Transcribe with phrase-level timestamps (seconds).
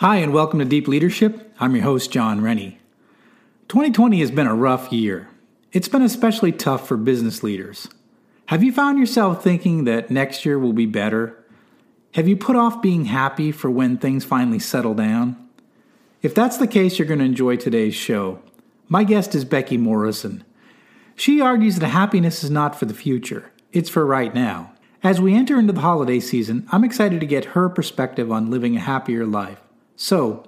[0.00, 1.54] Hi, and welcome to Deep Leadership.
[1.58, 2.80] I'm your host, Jon Rennie.
[3.68, 5.30] 2020 has been a rough year.
[5.72, 7.88] It's been especially tough for business leaders.
[8.48, 11.42] Have you found yourself thinking that next year will be better?
[12.12, 15.34] Have you put off being happy for when things finally settle down?
[16.20, 18.42] If that's the case, you're going to enjoy today's show.
[18.88, 20.44] My guest is Becky Morrison.
[21.14, 24.72] She argues that happiness is not for the future, it's for right now.
[25.02, 28.76] As we enter into the holiday season, I'm excited to get her perspective on living
[28.76, 29.62] a happier life.
[29.98, 30.44] So,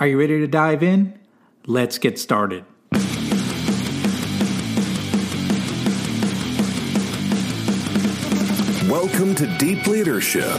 [0.00, 1.16] are you ready to dive in?
[1.64, 2.64] Let's get started.
[8.90, 10.58] Welcome to Deep Leadership.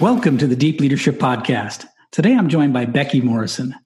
[0.00, 1.86] Welcome to the Deep Leadership Podcast.
[2.10, 3.76] Today I'm joined by Becky Morrison.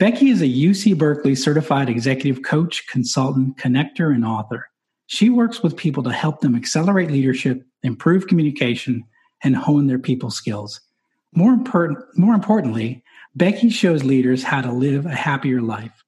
[0.00, 4.68] Becky is a UC Berkeley certified executive coach, consultant, connector, and author.
[5.06, 9.04] She works with people to help them accelerate leadership, improve communication,
[9.44, 10.80] and hone their people skills.
[11.32, 13.04] More, important, more importantly,
[13.36, 16.04] Becky shows leaders how to live a happier life.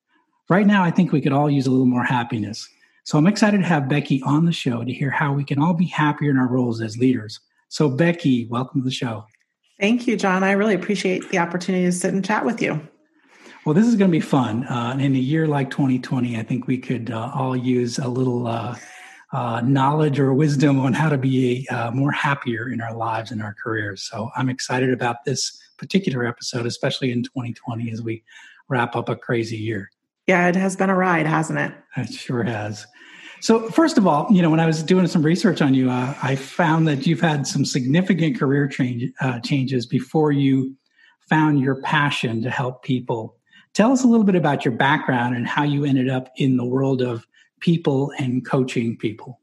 [0.50, 2.68] Right now, I think we could all use a little more happiness.
[3.04, 5.74] So I'm excited to have Becky on the show to hear how we can all
[5.74, 7.38] be happier in our roles as leaders.
[7.68, 9.26] So, Becky, welcome to the show.
[9.78, 10.42] Thank you, Jon.
[10.42, 12.80] I really appreciate the opportunity to sit and chat with you.
[13.64, 14.64] Well, this is going to be fun.
[14.64, 18.46] Uh, in a year like 2020, I think we could uh, all use a little
[18.46, 18.76] uh,
[19.30, 23.42] uh knowledge or wisdom on how to be uh, more happier in our lives and
[23.42, 24.02] our careers.
[24.02, 28.24] So I'm excited about this particular episode, especially in 2020 as we
[28.68, 29.90] wrap up a crazy year.
[30.26, 31.72] Yeah, it has been a ride, hasn't it?
[31.96, 32.86] It sure has.
[33.40, 36.14] So, first of all, you know, when I was doing some research on you, uh,
[36.22, 40.76] I found that you've had some significant career change, uh, changes before you
[41.28, 43.36] found your passion to help people.
[43.74, 46.64] Tell us a little bit about your background and how you ended up in the
[46.64, 47.26] world of
[47.60, 49.40] people and coaching people.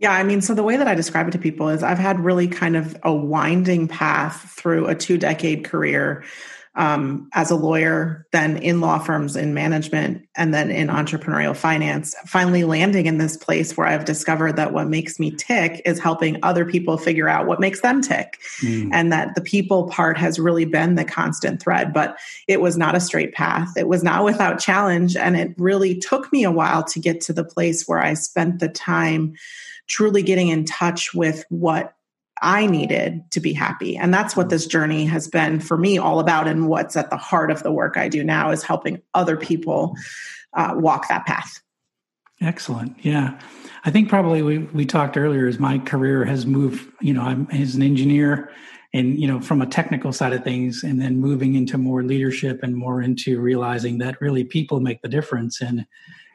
[0.00, 2.20] Yeah, I mean, so the way that I describe it to people is I've had
[2.20, 6.24] really kind of a winding path through a two decade career
[6.78, 12.14] um, as a lawyer, then in law firms in management, and then in entrepreneurial finance,
[12.24, 16.38] finally landing in this place where I've discovered that what makes me tick is helping
[16.44, 18.38] other people figure out what makes them tick.
[18.62, 18.90] Mm.
[18.92, 21.92] And that the people part has really been the constant thread.
[21.92, 22.16] But
[22.46, 25.16] it was not a straight path, it was not without challenge.
[25.16, 28.60] And it really took me a while to get to the place where I spent
[28.60, 29.34] the time
[29.88, 31.94] truly getting in touch with what
[32.42, 33.96] I needed to be happy.
[33.96, 36.46] And that's what this journey has been for me all about.
[36.46, 39.96] And what's at the heart of the work I do now is helping other people
[40.54, 41.60] uh, walk that path.
[42.40, 42.96] Excellent.
[43.04, 43.38] Yeah.
[43.84, 47.48] I think probably we, we talked earlier is my career has moved, you know, I'm
[47.50, 48.50] as an engineer
[48.94, 52.60] and, you know, from a technical side of things and then moving into more leadership
[52.62, 55.60] and more into realizing that really people make the difference.
[55.60, 55.84] And,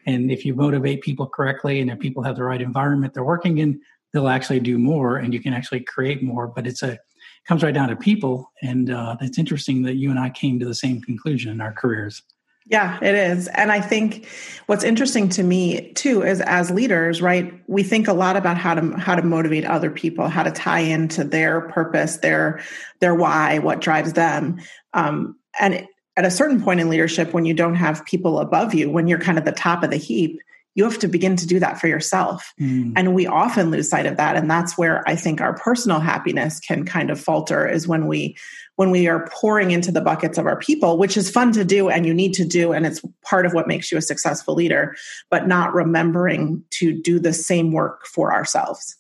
[0.06, 3.58] and if you motivate people correctly and if people have the right environment they're working
[3.60, 3.80] in,
[4.14, 6.98] they'll actually do more and you can actually create more but it's a
[7.46, 8.52] comes right down to people.
[8.62, 11.74] And uh, it's interesting that you and i came to the same conclusion in our
[11.74, 12.22] careers.
[12.66, 13.48] Yeah it is.
[13.50, 14.28] And i think
[14.68, 18.74] what's interesting to me too is as leaders right we think a lot about how
[18.74, 22.62] to how to motivate other people how to tie into their purpose their
[23.00, 24.60] their why what drives them.
[24.94, 28.90] Um, and at a certain point in leadership when you don't have people above you
[28.90, 30.40] when you're kind of the top of the heap
[30.76, 32.54] you have to begin to do that for yourself.
[32.60, 32.94] Mm.
[32.96, 34.36] And we often lose sight of that.
[34.36, 38.36] And that's where I think our personal happiness can kind of falter is when we
[38.76, 41.90] when we are pouring into the buckets of our people, which is fun to do
[41.90, 44.96] and you need to do, and it's part of what makes you a successful leader,
[45.30, 48.98] but not remembering to do the same work for ourselves.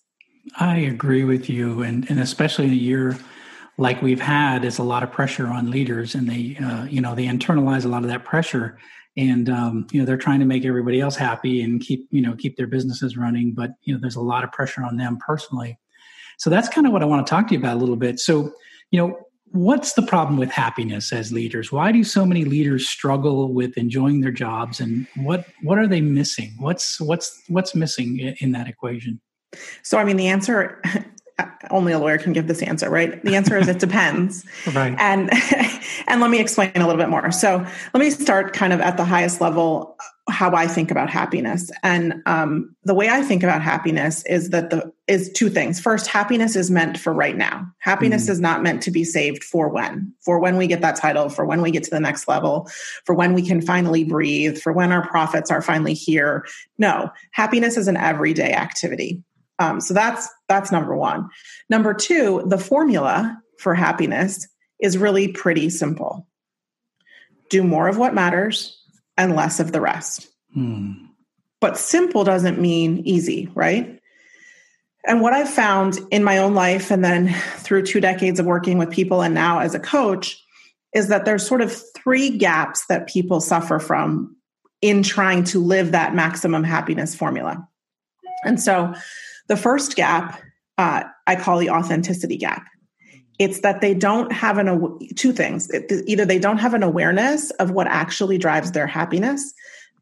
[0.57, 1.81] I agree with you.
[1.81, 3.17] And, and especially in a year
[3.79, 7.15] like we've had, is a lot of pressure on leaders and they, uh, you know,
[7.15, 8.77] they internalize a lot of that pressure
[9.15, 12.35] and um, you know they're trying to make everybody else happy and keep you know
[12.35, 15.77] keep their businesses running but you know there's a lot of pressure on them personally.
[16.39, 18.19] So that's kind of what i want to talk to you about a little bit.
[18.19, 18.51] So
[18.91, 19.17] you know
[19.51, 21.71] what's the problem with happiness as leaders?
[21.71, 26.01] Why do so many leaders struggle with enjoying their jobs and what what are they
[26.01, 26.55] missing?
[26.57, 29.21] What's what's what's missing in that equation?
[29.83, 30.81] So i mean the answer
[31.71, 33.23] only a lawyer can give this answer, right?
[33.23, 34.45] The answer is it depends.
[34.73, 34.95] right.
[34.99, 35.29] And
[36.07, 37.31] and let me explain a little bit more.
[37.31, 39.97] So let me start kind of at the highest level
[40.29, 41.69] how I think about happiness.
[41.83, 45.81] And um, the way I think about happiness is that the is two things.
[45.81, 47.67] First, happiness is meant for right now.
[47.79, 48.29] Happiness mm.
[48.29, 51.45] is not meant to be saved for when, for when we get that title, for
[51.45, 52.69] when we get to the next level,
[53.03, 56.45] for when we can finally breathe, for when our profits are finally here.
[56.77, 59.21] No, happiness is an everyday activity.
[59.59, 61.29] Um, so that's that's number one.
[61.69, 64.47] Number two, the formula for happiness
[64.79, 66.27] is really pretty simple.
[67.49, 68.79] Do more of what matters
[69.17, 70.27] and less of the rest.
[70.53, 70.93] Hmm.
[71.61, 73.99] But simple doesn't mean easy, right?
[75.05, 78.77] And what I've found in my own life and then through two decades of working
[78.77, 80.41] with people and now as a coach
[80.93, 84.35] is that there's sort of three gaps that people suffer from
[84.81, 87.67] in trying to live that maximum happiness formula.
[88.45, 88.93] And so
[89.53, 90.41] the first gap
[90.79, 92.65] uh, I call the authenticity gap.
[93.37, 95.69] It's that they don't have an two things.
[96.07, 99.53] Either they don't have an awareness of what actually drives their happiness.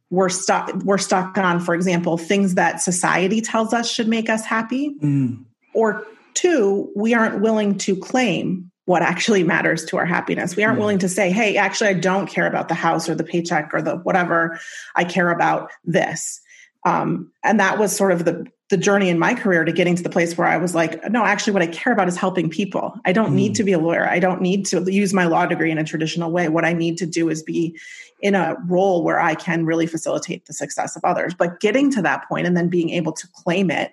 [0.09, 0.73] We're stuck.
[0.83, 5.43] We're stuck on, for example, things that society tells us should make us happy, mm.
[5.73, 10.55] or two, we aren't willing to claim what actually matters to our happiness.
[10.55, 10.81] We aren't mm.
[10.81, 13.81] willing to say, "Hey, actually, I don't care about the house or the paycheck or
[13.81, 14.59] the whatever.
[14.95, 16.41] I care about this."
[16.85, 20.01] Um, and that was sort of the the journey in my career to getting to
[20.01, 22.95] the place where I was like, no, actually, what I care about is helping people.
[23.05, 23.35] I don't mm.
[23.35, 24.09] need to be a lawyer.
[24.09, 26.47] I don't need to use my law degree in a traditional way.
[26.47, 27.77] What I need to do is be
[28.21, 31.33] in a role where I can really facilitate the success of others.
[31.33, 33.91] But getting to that point and then being able to claim it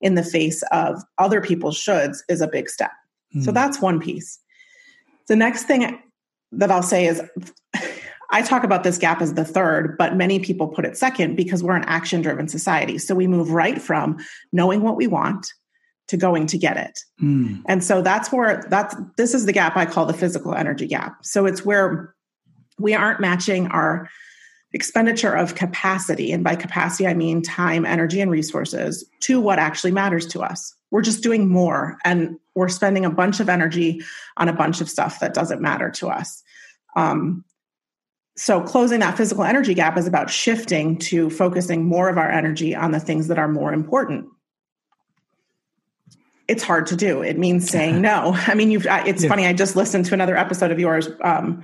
[0.00, 2.92] in the face of other people's shoulds is a big step.
[3.34, 3.44] Mm.
[3.44, 4.40] So that's one piece.
[5.28, 6.00] The next thing
[6.52, 7.22] that I'll say is
[8.30, 11.62] I talk about this gap as the third, but many people put it second because
[11.62, 12.98] we're an action driven society.
[12.98, 14.18] So we move right from
[14.52, 15.52] knowing what we want
[16.08, 17.00] to going to get it.
[17.20, 17.62] Mm.
[17.66, 21.24] And so that's where that's this is the gap I call the physical energy gap.
[21.24, 22.14] So it's where
[22.78, 24.08] we aren't matching our
[24.72, 29.92] expenditure of capacity and by capacity I mean time, energy and resources to what actually
[29.92, 30.74] matters to us.
[30.90, 34.02] We're just doing more and we're spending a bunch of energy
[34.36, 36.42] on a bunch of stuff that doesn't matter to us.
[36.94, 37.44] Um,
[38.36, 42.74] so closing that physical energy gap is about shifting to focusing more of our energy
[42.74, 44.26] on the things that are more important
[46.48, 49.28] it's hard to do it means saying no i mean you've it's yeah.
[49.28, 51.62] funny i just listened to another episode of yours um,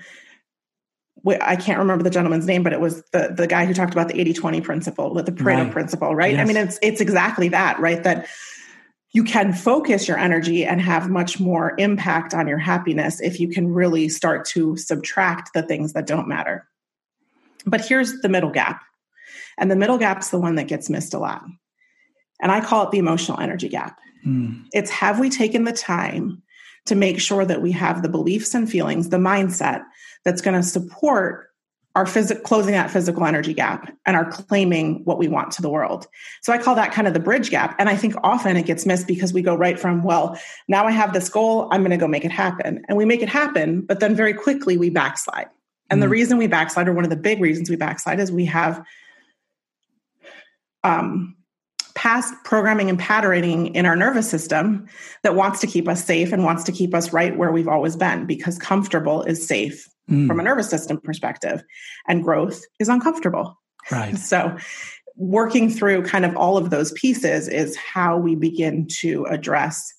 [1.41, 4.09] I can't remember the gentleman's name, but it was the the guy who talked about
[4.09, 5.73] the 80-20 principle, with the Pareto right.
[5.73, 6.33] principle, right?
[6.33, 6.41] Yes.
[6.41, 8.03] I mean, it's it's exactly that, right?
[8.03, 8.27] That
[9.13, 13.49] you can focus your energy and have much more impact on your happiness if you
[13.49, 16.67] can really start to subtract the things that don't matter.
[17.67, 18.83] But here's the middle gap.
[19.59, 21.45] And the middle gap's the one that gets missed a lot.
[22.41, 23.99] And I call it the emotional energy gap.
[24.27, 24.65] Mm.
[24.73, 26.43] It's have we taken the time
[26.87, 29.85] to make sure that we have the beliefs and feelings, the mindset
[30.25, 31.49] that's going to support
[31.95, 35.69] our physical closing that physical energy gap and are claiming what we want to the
[35.69, 36.07] world.
[36.41, 37.75] So I call that kind of the bridge gap.
[37.79, 40.91] And I think often it gets missed because we go right from, well, now I
[40.91, 42.85] have this goal, I'm going to go make it happen.
[42.89, 45.49] And we make it happen, but then very quickly we backslide.
[45.91, 48.33] And mm the reason we backslide, or one of the big reasons we backslide, is
[48.33, 48.83] we have
[50.85, 51.37] um,
[52.03, 54.85] past programming and patterning in our nervous system
[55.23, 57.95] that wants to keep us safe and wants to keep us right where we've always
[57.95, 60.27] been because comfortable is safe mm.
[60.27, 61.63] from a nervous system perspective
[62.09, 63.57] and growth is uncomfortable
[63.93, 64.53] right so
[65.15, 69.95] working through kind of all of those pieces is how we begin to address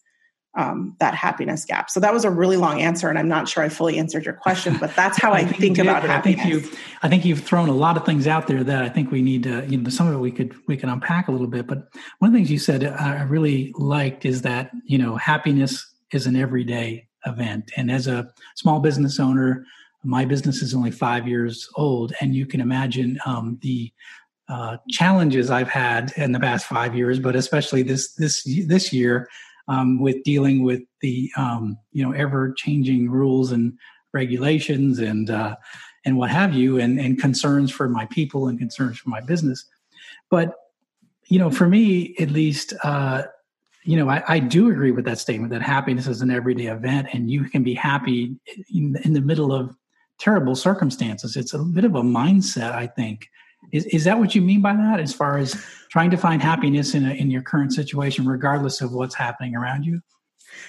[0.56, 1.90] um, that happiness gap.
[1.90, 4.36] So that was a really long answer, and I'm not sure I fully answered your
[4.36, 6.40] question, but that's how I, I think, think did, about happiness.
[6.40, 8.90] I think you, I think you've thrown a lot of things out there that I
[8.90, 11.32] think we need to, you know, some of it we could we can unpack a
[11.32, 11.66] little bit.
[11.66, 15.86] But one of the things you said I really liked is that you know happiness
[16.12, 19.66] is an everyday event, and as a small business owner,
[20.04, 23.92] my business is only five years old, and you can imagine um, the
[24.50, 29.28] uh, challenges I've had in the past five years, but especially this this this year
[29.68, 33.78] um, with dealing with the um, you know ever changing rules and
[34.14, 35.56] regulations and uh,
[36.06, 39.66] and what have you, and, and concerns for my people and concerns for my business.
[40.30, 40.56] But
[41.28, 43.24] you know, for me at least, uh,
[43.84, 47.08] you know, I, I, do agree with that statement that happiness is an everyday event,
[47.14, 48.36] and you can be happy
[48.74, 49.76] in, in the middle of
[50.20, 51.36] terrible circumstances.
[51.36, 53.30] It's a bit of a mindset, I think.
[53.74, 56.94] Is, is that what you mean by that, as far as trying to find happiness
[56.94, 60.00] in, a, in your current situation, regardless of what's happening around you?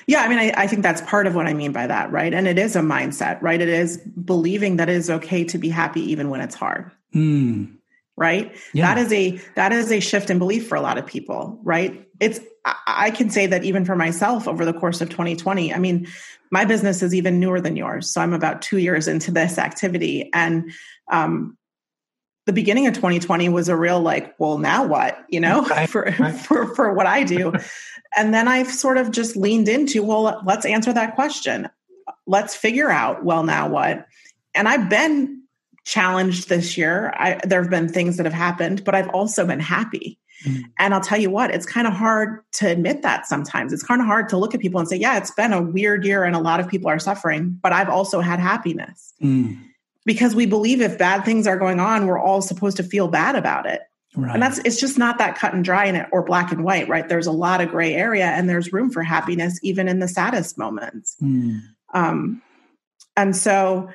[0.06, 2.32] Yeah, I mean, I, I, think that's part of what I mean by that, right?
[2.32, 3.60] And it is a mindset, right?
[3.60, 6.90] It is believing that it is okay to be happy even when it's hard.
[7.14, 7.76] Mm.
[8.16, 8.56] Right.
[8.72, 8.94] Yeah.
[8.94, 12.08] That is a that is a shift in belief for a lot of people, right?
[12.20, 12.38] It's
[12.86, 15.74] I can say that even for myself over the course of 2020.
[15.74, 16.06] I mean,
[16.52, 20.30] my business is even newer than yours, so I'm about two years into this activity,
[20.32, 20.70] and
[21.10, 21.58] um,
[22.46, 25.24] the beginning of 2020 was a real like, well, now what?
[25.28, 27.52] You know, for for for what I do.
[28.16, 31.68] And then I've sort of just leaned into, well, let's answer that question.
[32.28, 34.06] Let's figure out, well, now what?
[34.54, 35.42] And I've been
[35.84, 37.12] challenged this year.
[37.16, 40.18] I, there have been things that have happened, but I've also been happy.
[40.46, 40.62] Mm.
[40.78, 43.72] And I'll tell you what, it's kind of hard to admit that sometimes.
[43.72, 46.04] It's kind of hard to look at people and say, yeah, it's been a weird
[46.04, 49.12] year and a lot of people are suffering, but I've also had happiness.
[49.22, 49.58] Mm.
[50.04, 53.36] Because we believe if bad things are going on, we're all supposed to feel bad
[53.36, 53.82] about it.
[54.16, 54.34] Right.
[54.34, 56.88] And that's it's just not that cut and dry in it or black and white,
[56.88, 57.08] right?
[57.08, 60.56] There's a lot of gray area and there's room for happiness even in the saddest
[60.56, 61.16] moments.
[61.20, 61.60] Mm.
[61.94, 62.42] Um,
[63.16, 63.88] and so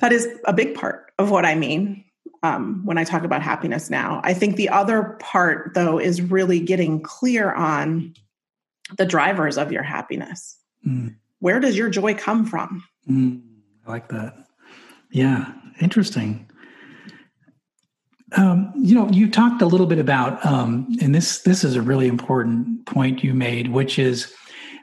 [0.00, 2.04] that is a big part of what I mean
[2.42, 4.20] um, when I talk about happiness now.
[4.22, 8.14] I think the other part, though, is really getting clear on
[8.98, 10.58] the drivers of your happiness.
[10.86, 11.16] Mm.
[11.38, 12.84] Where does your joy come from?
[13.08, 13.42] Mm.
[13.86, 14.43] I like that.
[15.14, 16.50] Yeah, interesting.
[18.36, 21.82] Um, you know, you talked a little bit about, um, and this this is a
[21.82, 24.34] really important point you made, which is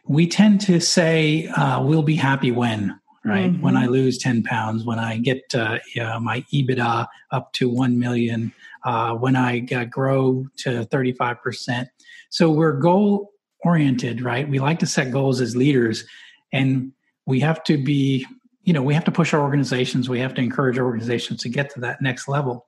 [0.08, 3.52] we tend to say uh, we'll be happy when, right?
[3.52, 3.62] Mm-hmm.
[3.62, 5.80] When I lose ten pounds, when I get uh,
[6.22, 8.54] my EBITDA up to one million,
[8.86, 11.90] uh, when I grow to thirty five percent.
[12.30, 13.34] So we're goal
[13.66, 14.48] oriented, right?
[14.48, 16.06] We like to set goals as leaders,
[16.54, 16.94] and
[17.26, 18.26] we have to be,
[18.64, 20.10] you know, we have to push our organizations.
[20.10, 22.68] We have to encourage our organizations to get to that next level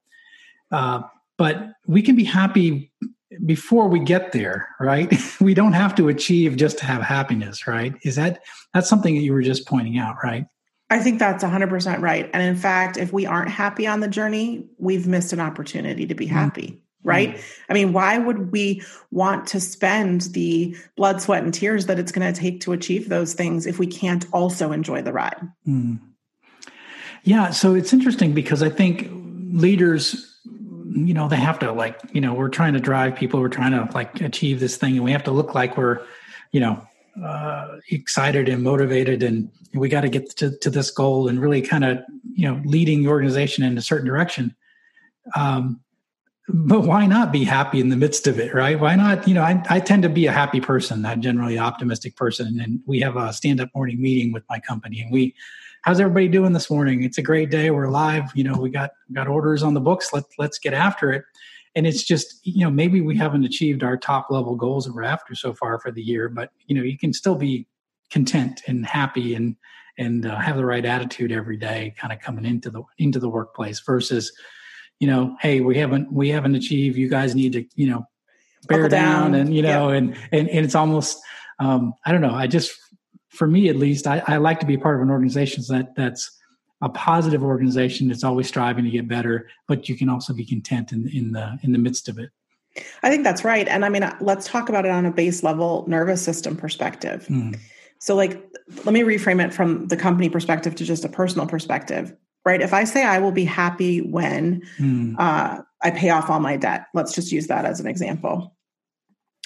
[0.73, 1.01] uh,
[1.37, 2.91] but we can be happy
[3.45, 5.11] before we get there, right?
[5.41, 7.93] we don't have to achieve just to have happiness, right?
[8.03, 10.45] Is that that's something that you were just pointing out, right?
[10.89, 12.29] I think that's 100% right.
[12.33, 16.13] And in fact, if we aren't happy on the journey, we've missed an opportunity to
[16.13, 16.35] be mm-hmm.
[17.05, 17.27] Happy.
[17.27, 17.43] Mm-hmm right?
[17.69, 18.81] I mean, why would we
[19.11, 23.09] want to spend the blood, sweat, and tears that it's going to take to achieve
[23.09, 25.41] those things if we can't also enjoy the ride?
[25.67, 25.99] Mm.
[27.23, 29.09] Yeah, so it's interesting because I think
[29.51, 30.29] leaders
[30.95, 33.71] you know they have to like you know we're trying to drive people we're trying
[33.71, 36.01] to like achieve this thing and we have to look like we're
[36.51, 36.85] you know
[37.23, 41.61] uh, excited and motivated and we got to get to, to this goal and really
[41.61, 41.99] kind of
[42.35, 44.55] you know leading the organization in a certain direction
[45.35, 45.79] um,
[46.49, 49.41] but why not be happy in the midst of it right why not you know
[49.41, 53.15] I, I tend to be a happy person not generally optimistic person and we have
[53.15, 55.35] a stand-up morning meeting with my company and we
[55.83, 57.03] how's everybody doing this morning?
[57.03, 57.69] It's a great day.
[57.69, 58.31] We're live.
[58.33, 60.11] You know, we got got orders on the books.
[60.11, 61.23] Let let's get after it.
[61.75, 65.03] And it's just you know maybe we haven't achieved our top level goals that we're
[65.03, 67.67] after so far for the year, but you know you can still be
[68.09, 69.55] content and happy and
[69.97, 73.29] and uh, have the right attitude every day, kind of coming into the into the
[73.29, 74.31] workplace versus
[75.03, 76.97] you know hey we haven't we haven't achieved.
[76.97, 78.05] You guys need to you know
[78.69, 79.31] bear down.
[79.31, 79.35] down.
[79.35, 79.97] and you know yeah.
[79.97, 81.19] and, and and it's almost
[81.59, 82.33] um, I don't know.
[82.33, 82.71] I just
[83.33, 86.31] for me at least, I, I like to be part of an organization that that's
[86.81, 90.91] a positive organization that's always striving to get better, but you can also be content
[90.91, 92.29] in, in the in the midst of it.
[93.03, 93.67] I think that's right.
[93.67, 97.27] And I mean, let's talk about it on a base level nervous system perspective.
[97.29, 97.59] Mm.
[97.99, 98.43] So, like,
[98.83, 102.13] let me reframe it from the company perspective to just a personal perspective,
[102.45, 102.61] right?
[102.61, 105.15] If I say I will be happy when mm.
[105.17, 108.53] uh, I pay off all my debt, let's just use that as an example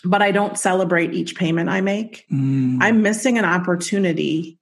[0.03, 2.77] but I don't celebrate each payment I make, mm.
[2.81, 4.59] I'm missing an opportunity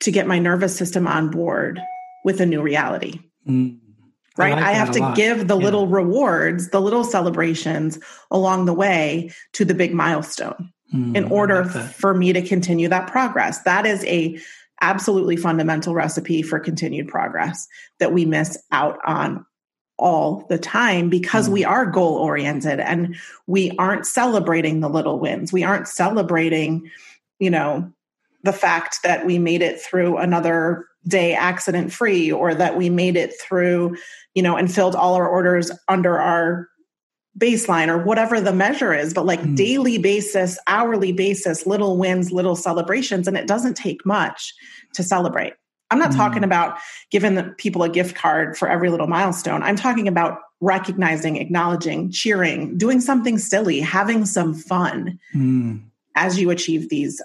[0.00, 1.80] to get my nervous system on board
[2.24, 3.20] with a new reality.
[3.48, 3.78] Mm.
[4.36, 4.52] Right.
[4.52, 5.64] I, like I have to give the yeah.
[5.64, 7.98] little rewards, the little celebrations
[8.30, 12.88] along the way to the big milestone mm, in order like for me to continue
[12.88, 13.62] that progress.
[13.62, 14.38] That is a
[14.80, 17.66] absolutely fundamental recipe for continued progress
[17.98, 19.44] that we miss out on
[20.00, 21.52] all the time because mm.
[21.52, 23.14] we are goal oriented and
[23.46, 25.52] we aren't celebrating the little wins.
[25.52, 26.90] We aren't celebrating,
[27.38, 27.92] you know,
[28.42, 33.16] the fact that we made it through another day accident free or that we made
[33.16, 33.96] it through,
[34.34, 36.69] you know, and filled all our orders under our
[37.38, 39.56] baseline or whatever the measure is, but like mm.
[39.56, 43.28] daily basis, hourly basis, little wins, little celebrations.
[43.28, 44.54] And it doesn't take much
[44.94, 45.54] to celebrate.
[45.90, 46.16] I'm not mm.
[46.16, 46.78] talking about
[47.10, 49.62] giving people a gift card for every little milestone.
[49.62, 55.80] I'm talking about recognizing, acknowledging, cheering, doing something silly, having some fun mm.
[56.16, 57.22] as you achieve these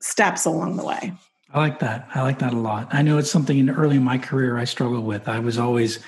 [0.00, 1.12] steps along the way.
[1.52, 2.08] I like that.
[2.14, 2.88] I like that a lot.
[2.92, 5.28] I know it's something in early in my career I struggled with.
[5.28, 5.98] I was always,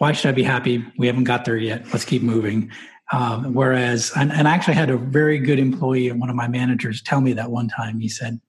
[0.00, 0.82] why should I be happy?
[0.96, 1.84] We haven't got there yet.
[1.92, 2.70] Let's keep moving.
[3.12, 6.48] Um, whereas, and, and I actually had a very good employee and one of my
[6.48, 8.00] managers tell me that one time.
[8.00, 8.40] He said,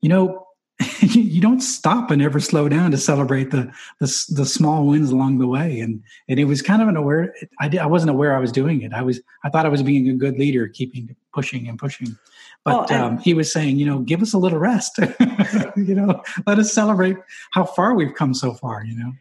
[0.00, 0.48] you know,
[1.00, 5.38] you don't stop and ever slow down to celebrate the, the, the small wins along
[5.38, 5.78] the way.
[5.78, 7.32] And and it was kind of an aware.
[7.60, 8.92] I did, I wasn't aware I was doing it.
[8.92, 12.18] I was I thought I was being a good leader, keeping pushing and pushing.
[12.64, 14.98] But well, um, he was saying, you know, give us a little rest.
[15.76, 17.16] you know, let us celebrate
[17.52, 18.84] how far we've come so far.
[18.84, 19.12] You know.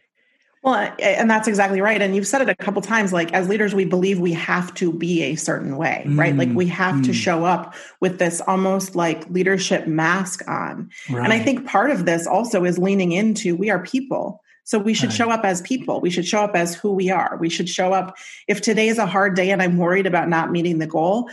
[0.65, 2.01] Well, and that's exactly right.
[2.01, 4.91] And you've said it a couple times like, as leaders, we believe we have to
[4.91, 6.36] be a certain way, mm, right?
[6.36, 7.05] Like, we have mm.
[7.05, 10.89] to show up with this almost like leadership mask on.
[11.07, 11.24] Right.
[11.24, 14.41] And I think part of this also is leaning into we are people.
[14.63, 15.15] So we should right.
[15.15, 16.01] show up as people.
[16.01, 17.38] We should show up as who we are.
[17.39, 18.17] We should show up.
[18.48, 21.29] If today is a hard day and I'm worried about not meeting the goal,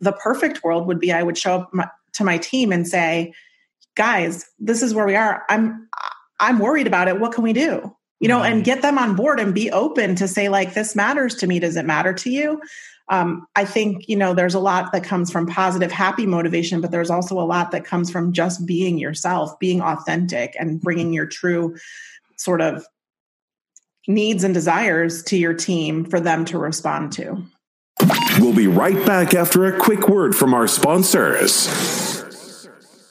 [0.00, 3.32] the perfect world would be I would show up my, to my team and say,
[3.94, 5.44] guys, this is where we are.
[5.48, 5.88] I'm,
[6.38, 7.18] I'm worried about it.
[7.18, 7.95] What can we do?
[8.20, 8.52] You know, right.
[8.52, 11.58] and get them on board and be open to say, like, this matters to me.
[11.58, 12.60] Does it matter to you?
[13.08, 16.90] Um, I think, you know, there's a lot that comes from positive, happy motivation, but
[16.90, 21.26] there's also a lot that comes from just being yourself, being authentic, and bringing your
[21.26, 21.76] true
[22.36, 22.84] sort of
[24.08, 27.44] needs and desires to your team for them to respond to.
[28.38, 32.05] We'll be right back after a quick word from our sponsors.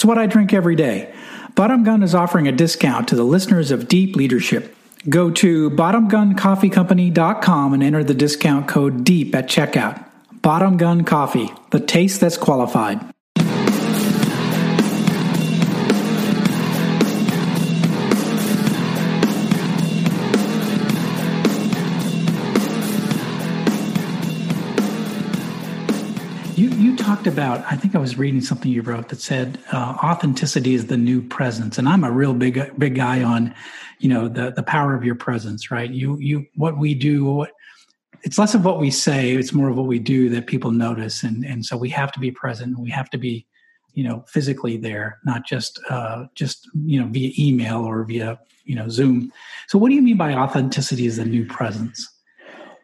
[0.00, 1.12] It's what I drink every day.
[1.54, 4.74] Bottom Gun is offering a discount to the listeners of Deep Leadership.
[5.10, 10.02] Go to bottomguncoffeecompany.com and enter the discount code DEEP at checkout.
[10.40, 12.98] Bottom Gun Coffee, the taste that's qualified.
[27.10, 30.86] Talked about, I think I was reading something you wrote that said uh, authenticity is
[30.86, 33.52] the new presence, and I'm a real big big guy on,
[33.98, 35.90] you know, the the power of your presence, right?
[35.90, 37.50] You you what we do, what
[38.22, 41.24] it's less of what we say, it's more of what we do that people notice,
[41.24, 43.44] and and so we have to be present, we have to be,
[43.92, 48.76] you know, physically there, not just uh, just you know via email or via you
[48.76, 49.32] know Zoom.
[49.66, 52.08] So, what do you mean by authenticity is the new presence?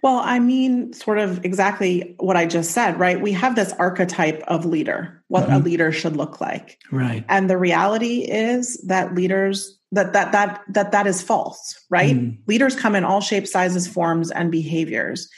[0.06, 3.20] Well, I mean, sort of exactly what I just said, right?
[3.20, 5.54] We have this archetype of leader, what mm-hmm.
[5.54, 6.78] a leader should look like.
[6.92, 7.24] Right.
[7.28, 12.14] And the reality is that leaders that that that that that is false, right?
[12.14, 12.38] Mm.
[12.46, 15.28] Leaders come in all shapes, sizes, forms and behaviors.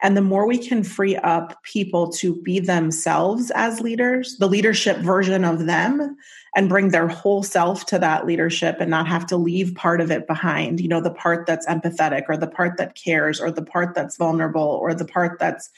[0.00, 4.98] And the more we can free up people to be themselves as leaders, the leadership
[4.98, 6.16] version of them,
[6.54, 10.10] and bring their whole self to that leadership and not have to leave part of
[10.10, 13.62] it behind, you know, the part that's empathetic or the part that cares or the
[13.62, 15.68] part that's vulnerable or the part that's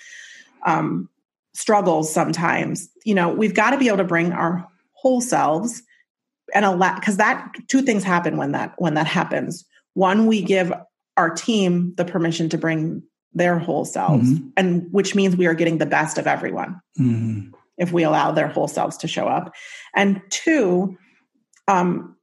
[0.67, 1.09] um,
[1.55, 2.89] struggles sometimes.
[3.05, 5.83] You know, we've got to be able to bring our whole selves
[6.55, 9.65] and a lot because that two things happen when that when that happens.
[9.95, 10.73] One, we give
[11.17, 14.49] our team the permission to bring their whole selves mm-hmm.
[14.57, 17.51] and which means we are getting the best of everyone mm-hmm.
[17.79, 19.55] if we allow their whole selves to show up.
[19.95, 20.99] And two
[21.69, 22.17] um,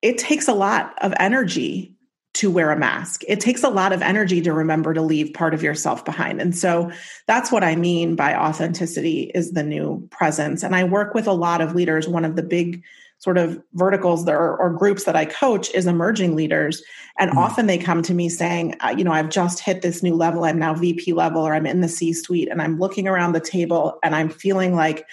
[0.00, 1.94] it takes a lot of energy
[2.34, 3.22] to wear a mask.
[3.28, 6.40] It takes a lot of energy to remember to leave part of yourself behind.
[6.40, 6.90] And so
[7.26, 10.62] that's what i mean by authenticity is the new presence.
[10.62, 12.08] And i work with a lot of leaders.
[12.08, 12.82] One of the big
[13.24, 16.82] sort of verticals there or groups that I coach is emerging leaders.
[17.18, 17.38] And mm-hmm.
[17.38, 20.44] often they come to me saying, uh, you know, I've just hit this new level.
[20.44, 23.40] I'm now VP level or I'm in the C suite and I'm looking around the
[23.40, 25.06] table and I'm feeling like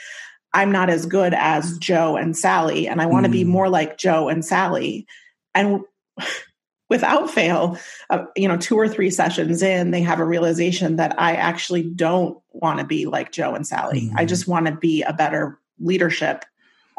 [0.54, 3.34] I'm not as good as Joe and Sally, and I want to mm.
[3.34, 5.08] be more like Joe and Sally.
[5.56, 5.80] And
[6.89, 7.78] without fail,
[8.10, 11.84] uh, you know, two or three sessions in, they have a realization that I actually
[11.84, 14.10] don't want to be like Joe and Sally.
[14.10, 14.15] Mm.
[14.17, 16.43] I just want to be a better leadership,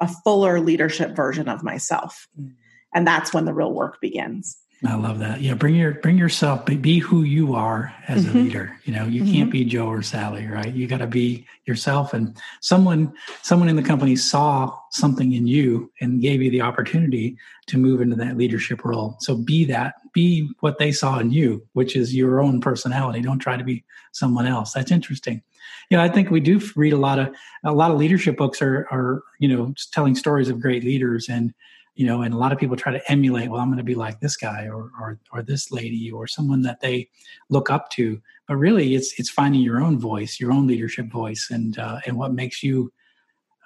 [0.02, 2.28] a fuller leadership version of myself.
[2.38, 2.52] Mm.
[2.92, 4.58] And that's when the real work begins.
[4.84, 5.40] I love that.
[5.40, 6.66] Yeah, bring your bring yourself.
[6.66, 8.36] Be who you are as mm-hmm.
[8.36, 8.78] a leader.
[8.84, 9.32] You know, you mm-hmm.
[9.32, 10.74] can't be Joe or Sally, right?
[10.74, 12.12] You got to be yourself.
[12.12, 17.36] And someone someone in the company saw something in you and gave you the opportunity
[17.68, 19.16] to move into that leadership role.
[19.20, 19.94] So be that.
[20.12, 23.20] Be what they saw in you, which is your own personality.
[23.20, 24.72] Don't try to be someone else.
[24.72, 25.42] That's interesting.
[25.90, 28.62] You know, I think we do read a lot of a lot of leadership books
[28.62, 31.52] are are you know telling stories of great leaders and
[31.94, 33.94] you know and a lot of people try to emulate well i'm going to be
[33.94, 37.08] like this guy or, or or this lady or someone that they
[37.50, 38.20] look up to.
[38.48, 42.16] But really it's it's finding your own voice your own leadership voice and uh, and
[42.16, 42.92] what makes you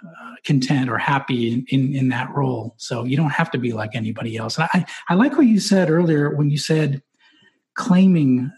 [0.05, 2.75] uh, content or happy in, in, in that role.
[2.77, 4.59] So you don't have to be like anybody else.
[4.59, 7.03] And i i like what you said earlier when you said
[7.77, 8.51] claiming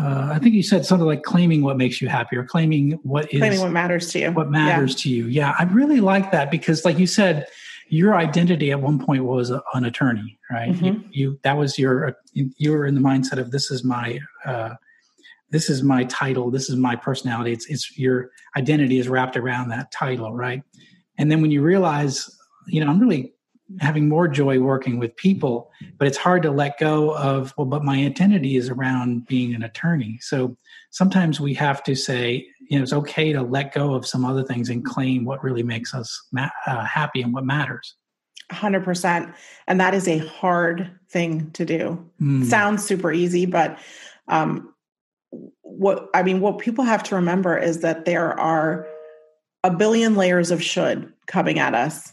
[0.00, 3.32] uh, i think you said something like claiming what makes you happy or claiming what
[3.32, 5.02] is claiming what matters to you what matters yeah.
[5.02, 7.46] to you yeah i really like that because like you said
[7.92, 10.70] your identity at one point was a, an attorney, right?
[10.70, 10.84] Mm-hmm.
[10.84, 14.70] You, you, that was your you were in the mindset of this is my uh,
[15.50, 17.52] this is my title, this is my personality.
[17.52, 20.62] It's it's your identity is wrapped around that title, right?
[21.18, 22.34] And then when you realize,
[22.66, 23.34] you know, I'm really
[23.80, 27.84] having more joy working with people, but it's hard to let go of well, but
[27.84, 30.18] my identity is around being an attorney.
[30.20, 30.56] So
[30.90, 34.42] sometimes we have to say, you know, it's okay to let go of some other
[34.42, 37.94] things and claim what really makes us ma- uh, happy and what matters.
[38.50, 39.34] 100%.
[39.66, 42.10] And that is a hard thing to do.
[42.20, 42.44] Mm.
[42.44, 43.78] Sounds super easy, but
[44.28, 44.74] um,
[45.62, 48.86] what I mean, what people have to remember is that there are
[49.64, 52.12] a billion layers of should coming at us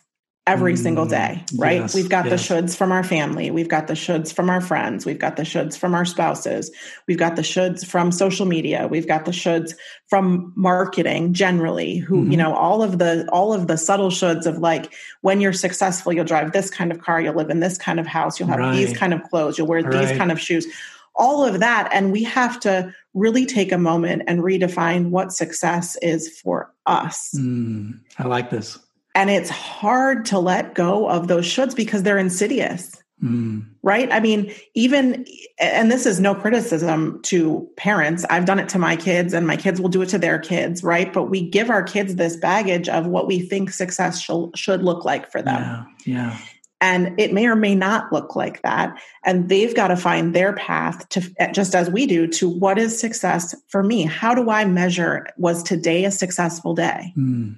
[0.50, 1.82] every mm, single day, right?
[1.82, 2.48] Yes, we've got yes.
[2.48, 3.52] the shoulds from our family.
[3.52, 5.06] We've got the shoulds from our friends.
[5.06, 6.72] We've got the shoulds from our spouses.
[7.08, 8.88] We've got the shoulds from social media.
[8.88, 9.76] We've got the shoulds
[10.08, 12.32] from marketing generally, who, mm-hmm.
[12.32, 16.12] you know, all of the, all of the subtle shoulds of like, when you're successful,
[16.12, 18.60] you'll drive this kind of car, you'll live in this kind of house, you'll have
[18.60, 18.76] right.
[18.76, 20.08] these kind of clothes, you'll wear right.
[20.08, 20.66] these kind of shoes,
[21.14, 21.90] all of that.
[21.94, 27.36] And we have to really take a moment and redefine what success is for us.
[27.38, 28.80] Mm, I like this
[29.20, 32.96] and it's hard to let go of those shoulds because they're insidious.
[33.22, 33.66] Mm.
[33.84, 34.10] Right.
[34.14, 35.26] I mean, even,
[35.60, 38.26] and this is no criticism to parents.
[38.30, 40.86] I've done it to my kids and my kids will do it to their kids.
[40.86, 41.12] Right.
[41.12, 45.04] But we give our kids this baggage of what we think success should, should look
[45.04, 45.86] like for them.
[46.06, 46.30] Yeah.
[46.30, 46.40] yeah.
[46.80, 48.98] And it may or may not look like that.
[49.26, 52.98] And they've got to find their path to, just as we do, to what is
[52.98, 54.04] success for me?
[54.04, 57.14] How do I measure, was today a successful day?
[57.18, 57.58] Mm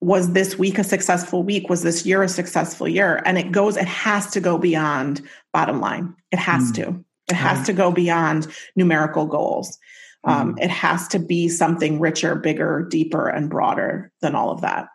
[0.00, 1.68] was this week a successful week?
[1.68, 3.22] Was this year a successful year?
[3.24, 5.20] And it goes, it has to go beyond
[5.52, 6.14] bottom line.
[6.30, 6.74] It has mm.
[6.76, 7.04] to.
[7.28, 7.66] It has right.
[7.66, 9.78] to go beyond numerical goals.
[10.24, 10.64] Um, mm.
[10.64, 14.88] It has to be something richer, bigger, deeper, and broader than all of that.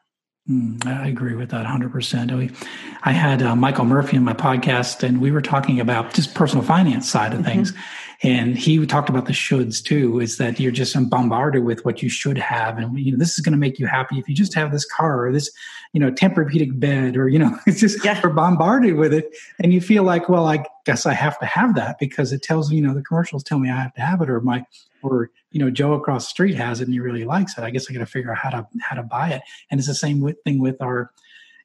[0.50, 2.68] Mm, I agree with that 100%.
[3.04, 6.64] I had uh, Michael Murphy on my podcast, and we were talking about just personal
[6.64, 7.48] finance side of mm-hmm.
[7.48, 7.74] things.
[8.24, 12.10] And he talked about the shoulds too, is that you're just bombarded with what you
[12.10, 12.78] should have.
[12.78, 14.86] And, you know, this is going to make you happy if you just have this
[14.86, 15.52] car or this,
[15.94, 18.20] you know, Tempur-Pedic bed or, you know, it's just, yeah.
[18.24, 19.36] we're bombarded with it.
[19.60, 22.70] And you feel like, well, I guess I have to have that because it tells
[22.70, 24.66] me, you know, the commercials tell me I have to have it or my,
[25.02, 27.64] or, you know, Joe across the street has it and he really likes it.
[27.64, 29.42] I guess I got to figure out how to, how to buy it.
[29.70, 31.12] And it's the same with, thing with our,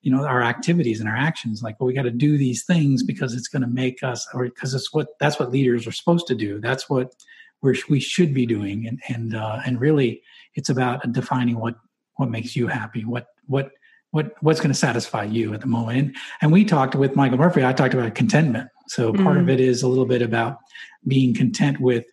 [0.02, 3.02] you know our activities and our actions like well we got to do these things
[3.02, 6.26] because it's going to make us or because it's what that's what leaders are supposed
[6.28, 6.60] to do.
[6.60, 7.14] That's what
[7.62, 8.86] we're, we should be doing.
[8.86, 10.22] And and uh, and really
[10.54, 11.74] it's about defining what
[12.16, 13.70] what makes you happy what what
[14.10, 15.98] what what's going to satisfy you at the moment.
[15.98, 18.68] And, and we talked with michael murphy i talked about contentment.
[18.88, 19.42] So part mm.
[19.42, 20.58] of it is a little bit about
[21.06, 22.06] being content with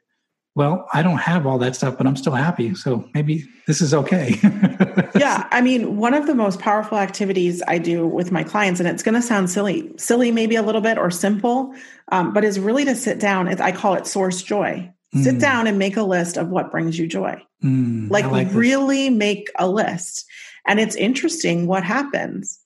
[0.58, 2.74] well, I don't have all that stuff, but I'm still happy.
[2.74, 4.39] So maybe this is okay.
[5.15, 5.48] yeah.
[5.52, 9.04] I mean, one of the most powerful activities I do with my clients, and it's
[9.04, 11.76] going to sound silly, silly maybe a little bit or simple,
[12.12, 13.48] um, but is really to sit down.
[13.48, 14.91] I call it source joy.
[15.13, 15.24] Mm.
[15.24, 17.39] Sit down and make a list of what brings you joy.
[17.63, 20.26] Mm, like, like really make a list.
[20.65, 22.60] And it's interesting what happens.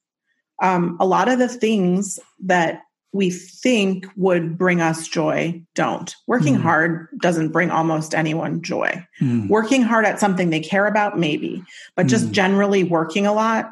[0.62, 6.16] Um, a lot of the things that we think would bring us joy don't.
[6.28, 6.62] Working mm.
[6.62, 9.06] hard doesn't bring almost anyone joy.
[9.20, 9.50] Mm.
[9.50, 11.64] Working hard at something they care about, maybe,
[11.96, 12.32] but just mm.
[12.32, 13.72] generally working a lot,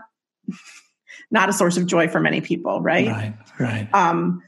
[1.32, 3.08] not a source of joy for many people, right?
[3.08, 3.93] Right, right.
[3.93, 4.43] Um,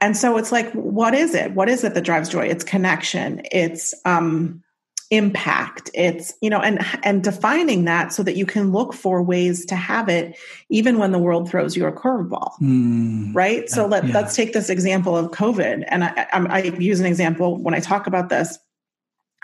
[0.00, 1.52] and so it's like, what is it?
[1.52, 2.46] What is it that drives joy?
[2.46, 3.42] It's connection.
[3.52, 4.63] It's um,
[5.10, 5.90] impact.
[5.94, 9.76] It's you know and and defining that so that you can look for ways to
[9.76, 10.36] have it
[10.68, 13.68] even when the world throws you a curveball mm, right?
[13.68, 14.14] So let, yeah.
[14.14, 15.84] let's take this example of covid.
[15.88, 18.58] And I, I, I use an example when i talk about this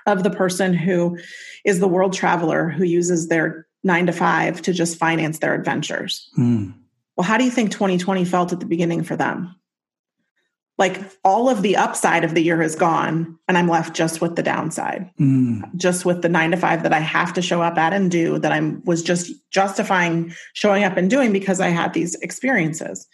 [0.07, 1.19] of the person who
[1.65, 6.31] is the world traveler who uses their nine to five to just finance their adventures.
[6.39, 6.75] Mm.
[7.17, 9.55] well how do you think 2020 felt at the beginning for them
[10.81, 14.35] like all of the upside of the year is gone and i'm left just with
[14.35, 15.09] the downside.
[15.21, 15.73] Mm.
[15.77, 18.39] just with the 9 to 5 that i have to show up at and do
[18.41, 23.07] that i'm was just justifying showing up and doing because i had these experiences.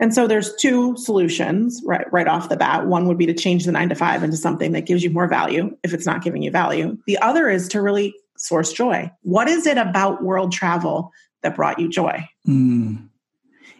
[0.00, 2.86] And so there's two solutions right right off the bat.
[2.86, 5.28] One would be to change the 9 to 5 into something that gives you more
[5.28, 6.98] value if it's not giving you value.
[7.06, 9.10] The other is to really source joy.
[9.22, 11.12] What is it about world travel
[11.42, 12.28] that brought you joy?
[12.48, 13.08] Mm.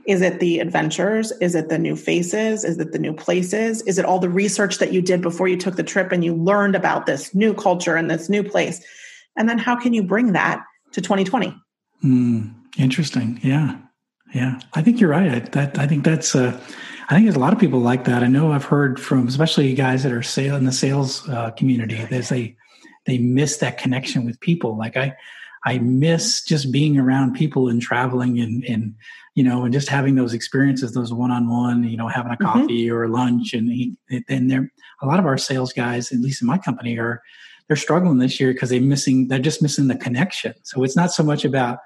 [0.06, 1.32] Is it the adventures?
[1.40, 2.64] Is it the new faces?
[2.64, 3.82] Is it the new places?
[3.82, 6.34] Is it all the research that you did before you took the trip and you
[6.34, 8.84] learned about this new culture and this new place?
[9.36, 10.62] And then how can you bring that
[10.92, 11.56] to 2020?
[12.04, 13.40] Mm, interesting.
[13.42, 13.78] Yeah.
[14.34, 14.60] Yeah.
[14.74, 15.30] I think you're right.
[15.30, 16.58] I, that, I think that's, uh,
[17.08, 18.22] I think there's a lot of people like that.
[18.22, 21.96] I know I've heard from, especially guys that are sale in the sales uh, community,
[21.96, 22.56] a,
[23.06, 24.76] they miss that connection with people.
[24.76, 25.14] Like I,
[25.64, 28.94] I miss just being around people and traveling and, and
[29.34, 32.44] you know, and just having those experiences, those one-on-one, you know, having a mm-hmm.
[32.44, 32.96] coffee mm-hmm.
[32.96, 33.96] or lunch, and he,
[34.28, 34.70] and there,
[35.02, 37.20] a lot of our sales guys, at least in my company, are
[37.66, 40.54] they're struggling this year because they're missing, they're just missing the connection.
[40.62, 41.78] So it's not so much about,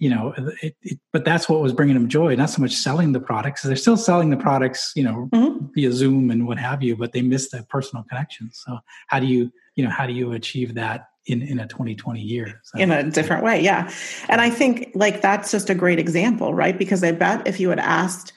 [0.00, 3.12] you know, it, it, but that's what was bringing them joy, not so much selling
[3.12, 3.62] the products.
[3.62, 5.66] They're still selling the products, you know, mm-hmm.
[5.74, 8.50] via Zoom and what have you, but they miss the personal connection.
[8.52, 12.20] So how do you, you know, how do you achieve that in in a 2020
[12.20, 12.78] year so.
[12.78, 13.90] in a different way yeah
[14.28, 17.68] and i think like that's just a great example right because i bet if you
[17.68, 18.32] had asked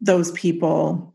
[0.00, 1.14] those people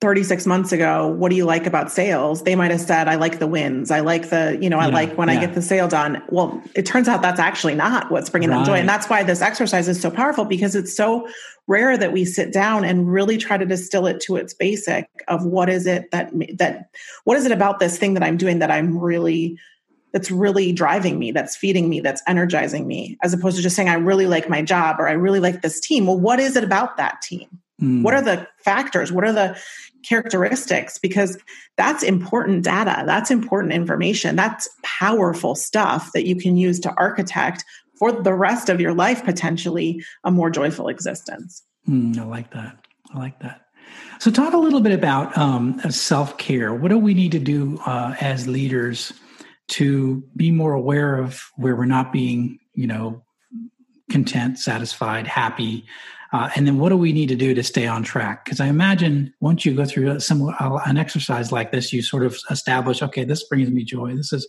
[0.00, 2.42] 36 months ago what do you like about sales?
[2.44, 3.90] They might have said i like the wins.
[3.90, 5.34] I like the you know i like when yeah.
[5.34, 6.22] i get the sale done.
[6.30, 8.56] Well it turns out that's actually not what's bringing right.
[8.56, 8.78] them joy.
[8.78, 11.28] And that's why this exercise is so powerful because it's so
[11.66, 15.44] rare that we sit down and really try to distill it to its basic of
[15.44, 16.90] what is it that that
[17.24, 19.56] what is it about this thing that i'm doing that i'm really
[20.12, 23.88] that's really driving me that's feeding me that's energizing me as opposed to just saying
[23.88, 26.06] i really like my job or i really like this team.
[26.06, 27.48] Well what is it about that team
[27.80, 28.02] mm.
[28.02, 29.12] what are the factors?
[29.12, 29.58] What are the
[30.04, 30.98] characteristics?
[30.98, 31.38] Because
[31.76, 33.02] that's important data.
[33.06, 34.36] That's important information.
[34.36, 37.64] That's powerful stuff that you can use to architect
[37.98, 41.62] for the rest of your life potentially a more joyful existence.
[41.88, 42.76] Mm, i like that.
[43.12, 43.62] I like that.
[44.18, 46.74] So talk a little bit about um, self-care.
[46.74, 49.12] What do we need to do uh, as leaders
[49.68, 53.22] to be more aware of where we're not being you know
[54.10, 55.86] content satisfied happy
[56.32, 58.44] uh, and then what do we need to do to stay on track?
[58.44, 62.24] Because I imagine once you go through some uh, an exercise like this, you sort
[62.24, 64.14] of establish, okay, this brings me joy.
[64.14, 64.48] This is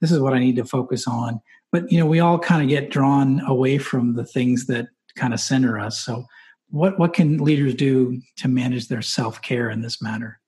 [0.00, 1.40] this is what I need to focus on.
[1.70, 5.32] But you know, we all kind of get drawn away from the things that kind
[5.32, 5.98] of center us.
[6.00, 6.26] So,
[6.70, 10.40] what what can leaders do to manage their self care in this matter?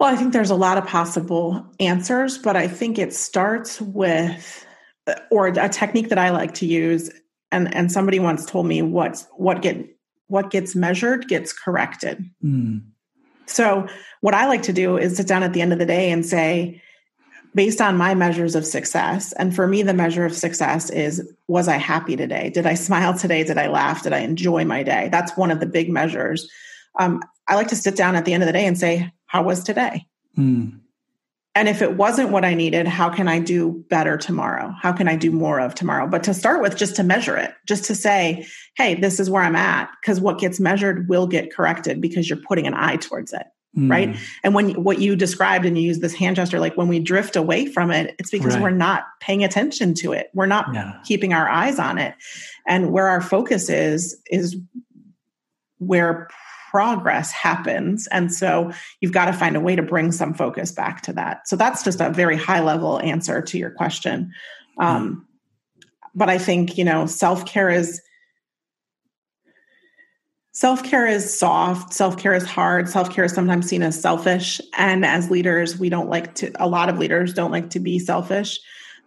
[0.00, 4.65] Well, I think there's a lot of possible answers, but I think it starts with,
[5.30, 7.10] or a technique that I like to use
[7.52, 9.86] and and somebody once told me what what get
[10.28, 12.24] what gets measured gets corrected.
[12.44, 12.82] Mm.
[13.46, 13.86] So
[14.20, 16.26] what I like to do is sit down at the end of the day and
[16.26, 16.82] say,
[17.54, 21.68] based on my measures of success, and for me, the measure of success is was
[21.68, 22.50] I happy today?
[22.50, 23.44] Did I smile today?
[23.44, 24.02] Did I laugh?
[24.02, 25.08] Did I enjoy my day?
[25.12, 26.50] That's one of the big measures.
[26.98, 29.44] Um, I like to sit down at the end of the day and say, how
[29.44, 30.06] was today?
[30.36, 30.80] Mm.
[31.56, 34.74] And if it wasn't what I needed, how can I do better tomorrow?
[34.82, 36.06] How can I do more of tomorrow?
[36.06, 39.42] But to start with, just to measure it, just to say, hey, this is where
[39.42, 39.90] I'm at.
[40.02, 43.46] Because what gets measured will get corrected because you're putting an eye towards it.
[43.74, 43.90] Mm.
[43.90, 44.16] Right.
[44.44, 47.36] And when what you described and you use this hand gesture, like when we drift
[47.36, 48.62] away from it, it's because right.
[48.62, 50.28] we're not paying attention to it.
[50.34, 51.00] We're not yeah.
[51.06, 52.14] keeping our eyes on it.
[52.66, 54.58] And where our focus is, is
[55.78, 56.28] where
[56.76, 58.06] progress happens.
[58.08, 61.48] And so you've got to find a way to bring some focus back to that.
[61.48, 64.34] So that's just a very high level answer to your question.
[64.76, 65.26] Um,
[66.14, 68.02] but I think, you know, self care is.
[70.52, 71.94] Self care is soft.
[71.94, 72.90] Self care is hard.
[72.90, 74.60] Self care is sometimes seen as selfish.
[74.76, 77.98] And as leaders, we don't like to, a lot of leaders don't like to be
[77.98, 78.60] selfish,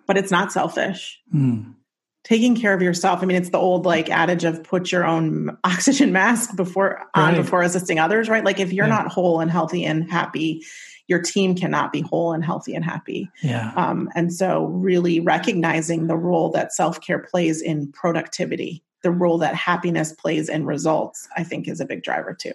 [0.08, 1.20] but it's not selfish.
[1.32, 1.76] Mm
[2.24, 3.22] taking care of yourself.
[3.22, 7.36] I mean, it's the old like adage of put your own oxygen mask before on
[7.36, 8.44] before assisting others, right?
[8.44, 8.96] Like if you're yeah.
[8.96, 10.64] not whole and healthy and happy,
[11.08, 13.30] your team cannot be whole and healthy and happy.
[13.42, 13.74] Yeah.
[13.76, 19.56] Um, and so really recognizing the role that self-care plays in productivity, the role that
[19.56, 22.54] happiness plays in results, I think is a big driver too.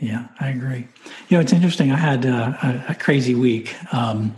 [0.00, 0.88] Yeah, I agree.
[1.28, 1.92] You know, it's interesting.
[1.92, 3.72] I had uh, a, a, crazy week.
[3.94, 4.34] Um,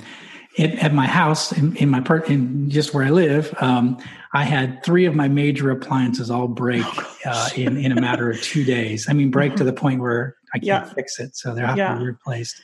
[0.57, 3.99] it, at my house, in, in my per, in just where I live, um,
[4.33, 8.31] I had three of my major appliances all break oh, uh, in in a matter
[8.31, 9.07] of two days.
[9.09, 9.67] I mean, break to mm-hmm.
[9.67, 10.85] the point where I can't yeah.
[10.85, 11.95] fix it, so they're have yeah.
[11.95, 12.61] to be replaced.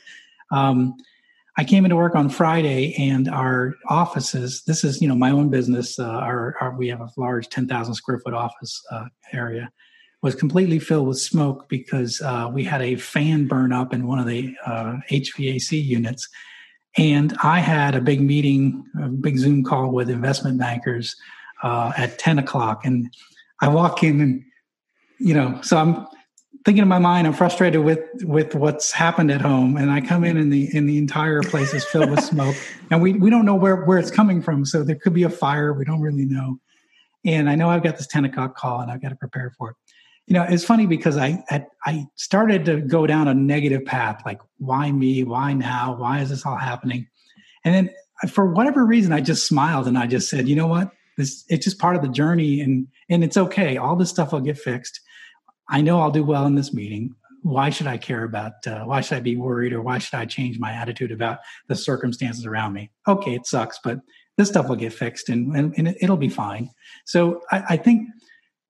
[0.51, 0.95] Um,
[1.57, 4.63] I came into work on Friday, and our offices.
[4.65, 5.99] This is you know my own business.
[5.99, 9.71] Uh, our, our, we have a large ten thousand square foot office uh, area
[10.21, 14.19] was completely filled with smoke because uh, we had a fan burn up in one
[14.19, 16.29] of the uh, HVAC units.
[16.97, 21.15] And I had a big meeting, a big Zoom call with investment bankers
[21.63, 22.85] uh, at 10 o'clock.
[22.85, 23.13] And
[23.61, 24.43] I walk in and,
[25.19, 26.07] you know, so I'm
[26.65, 29.77] thinking in my mind, I'm frustrated with, with what's happened at home.
[29.77, 32.55] And I come in and the, and the entire place is filled with smoke
[32.91, 34.65] and we, we don't know where, where it's coming from.
[34.65, 35.73] So there could be a fire.
[35.73, 36.59] We don't really know.
[37.23, 39.71] And I know I've got this 10 o'clock call and I've got to prepare for
[39.71, 39.75] it
[40.27, 44.21] you know it's funny because I, I, I started to go down a negative path
[44.25, 45.23] like why me?
[45.23, 45.95] Why now?
[45.95, 47.07] Why is this all happening?
[47.65, 47.89] And then
[48.23, 50.91] uh, for whatever reason i just smiled and i just said you know what?
[51.17, 53.77] This it's just part of the journey and and it's okay.
[53.77, 54.99] All this stuff will get fixed.
[55.69, 57.15] I know i'll do well in this meeting.
[57.43, 60.25] Why should i care about uh, why should i be worried or why should i
[60.25, 62.91] change my attitude about the circumstances around me?
[63.07, 63.99] Okay it sucks but
[64.37, 66.69] this stuff will get fixed and, and, and it'll be fine.
[67.05, 68.07] So I, I think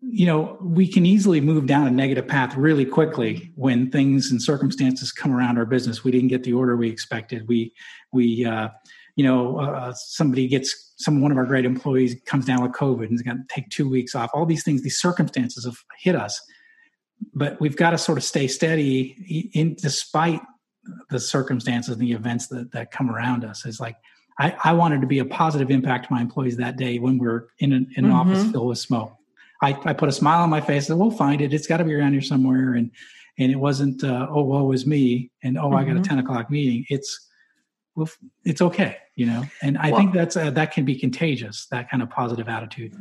[0.02, 4.42] you know, we can easily move down a negative path really quickly when things and
[4.42, 6.04] circumstances come around our business.
[6.04, 7.48] We didn't get the order we expected.
[7.48, 7.74] We,
[8.12, 8.70] we, uh,
[9.16, 13.06] you know, uh, somebody gets some one of our great employees comes down with COVID
[13.06, 14.32] and is going to take two weeks off.
[14.34, 16.42] All these things, these circumstances have hit us,
[17.34, 20.42] but we've got to sort of stay steady in despite
[21.12, 23.66] the circumstances and the events that that come around us.
[23.66, 23.98] It's like
[24.40, 27.48] I, I wanted to be a positive impact to my employees that day when we're
[27.60, 28.32] in an, in an mm-hmm.
[28.32, 29.16] office filled with smoke
[29.62, 31.54] I, I put a smile on my face and we'll find it.
[31.54, 32.74] It's got to be around here somewhere.
[32.74, 32.92] And
[33.38, 35.76] and it wasn't uh, oh woe is me and oh mm-hmm.
[35.76, 36.04] I got a mm-hmm.
[36.04, 36.86] ten o'clock meeting.
[36.90, 37.28] It's
[37.96, 38.10] well,
[38.46, 39.44] it's okay, you know.
[39.62, 41.68] And I well, think that's uh, that can be contagious.
[41.72, 42.96] That kind of positive attitude.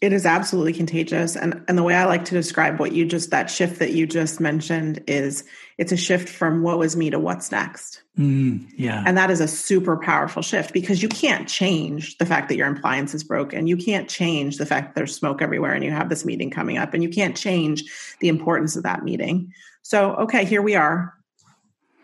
[0.00, 1.34] It is absolutely contagious.
[1.34, 4.06] And and the way I like to describe what you just that shift that you
[4.06, 5.44] just mentioned is
[5.76, 8.02] it's a shift from what was me to what's next.
[8.16, 9.02] Mm, yeah.
[9.04, 12.70] And that is a super powerful shift because you can't change the fact that your
[12.70, 13.66] appliance is broken.
[13.66, 16.78] You can't change the fact that there's smoke everywhere and you have this meeting coming
[16.78, 17.84] up and you can't change
[18.20, 19.52] the importance of that meeting.
[19.82, 21.14] So, okay, here we are.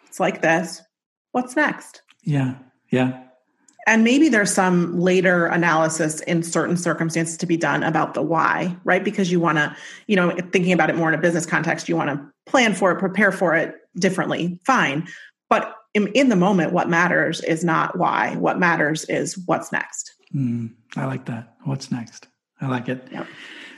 [0.07, 0.83] It's like this.
[1.33, 2.03] What's next?
[2.23, 2.57] Yeah.
[2.91, 3.25] Yeah
[3.87, 8.77] and maybe there's some later analysis in certain circumstances to be done about the why
[8.85, 9.05] right?
[9.05, 11.97] Because you want to you know thinking about it more in a business context you
[11.97, 15.07] want to plan for it prepare for it differently fine.
[15.49, 20.13] But in, in the moment what matters is not why what matters is what's next.
[20.35, 21.55] Mm, i like that.
[21.65, 22.27] What's next?
[22.61, 23.07] I like it.
[23.13, 23.27] Yep.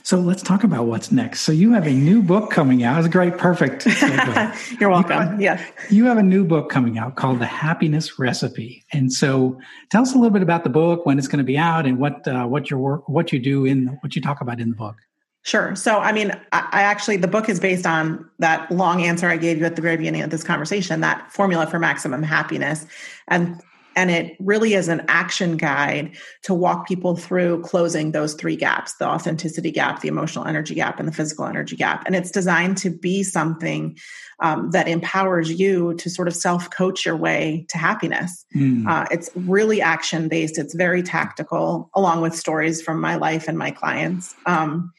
[0.06, 1.40] So let's talk about what's next.
[1.40, 3.00] So you have a new book coming out.
[3.00, 3.86] It's great, perfect.
[4.80, 5.34] You're welcome.
[5.34, 5.72] You yes.
[5.90, 8.84] You have a new book coming out called The Happiness Recipe.
[8.92, 9.58] And so
[9.90, 11.98] tell us a little bit about the book, when it's going to be out, and
[11.98, 14.76] what uh, what your work, what you do in what you talk about in the
[14.76, 14.94] book.
[15.42, 15.74] Sure.
[15.74, 19.36] So, I mean, I, I actually, the book is based on that long answer I
[19.36, 22.86] gave you at the very beginning of this conversation, that formula for maximum happiness.
[23.26, 23.60] And
[23.96, 28.94] and it really is an action guide to walk people through closing those three gaps
[28.94, 32.04] the authenticity gap, the emotional energy gap, and the physical energy gap.
[32.06, 33.96] And it's designed to be something
[34.40, 38.44] um, that empowers you to sort of self coach your way to happiness.
[38.54, 38.86] Mm.
[38.86, 43.58] Uh, it's really action based, it's very tactical, along with stories from my life and
[43.58, 44.34] my clients.
[44.44, 44.92] Um,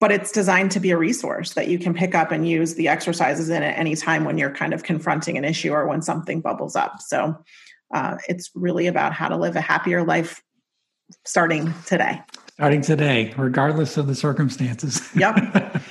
[0.00, 2.88] but it's designed to be a resource that you can pick up and use the
[2.88, 6.40] exercises in at any time when you're kind of confronting an issue or when something
[6.40, 7.00] bubbles up.
[7.00, 7.36] So
[7.94, 10.42] uh, it's really about how to live a happier life
[11.24, 12.20] starting today.
[12.54, 15.08] Starting today, regardless of the circumstances.
[15.14, 15.36] Yep.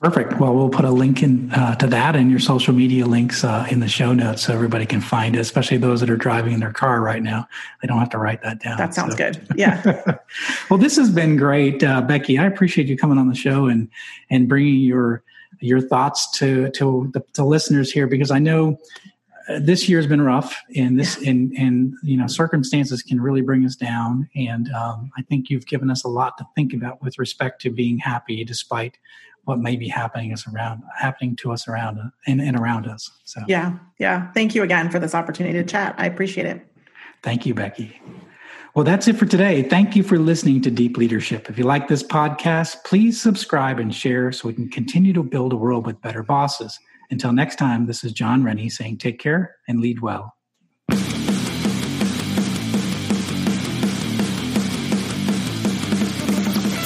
[0.00, 0.38] Perfect.
[0.38, 3.66] Well, we'll put a link in uh, to that and your social media links uh,
[3.68, 6.60] in the show notes so everybody can find it, especially those that are driving in
[6.60, 7.48] their car right now.
[7.82, 8.78] They don't have to write that down.
[8.78, 9.18] That sounds so.
[9.18, 9.46] good.
[9.56, 10.18] Yeah.
[10.70, 12.38] well, this has been great, uh, Becky.
[12.38, 13.88] I appreciate you coming on the show and
[14.30, 15.24] and bringing your
[15.58, 18.78] your thoughts to to the to listeners here because I know
[19.48, 23.64] uh, this year's been rough and this and and you know circumstances can really bring
[23.64, 27.18] us down and um, i think you've given us a lot to think about with
[27.18, 28.98] respect to being happy despite
[29.48, 33.10] what may be happening us around happening to us around uh, and, and around us.
[33.24, 34.30] So yeah, yeah.
[34.32, 35.94] Thank you again for this opportunity to chat.
[35.96, 36.66] I appreciate it.
[37.22, 38.00] Thank you, Becky.
[38.74, 39.62] Well, that's it for today.
[39.62, 41.48] Thank you for listening to Deep Leadership.
[41.50, 45.52] If you like this podcast, please subscribe and share so we can continue to build
[45.52, 46.78] a world with better bosses.
[47.10, 50.37] Until next time, this is Jon Rennie saying take care and lead well.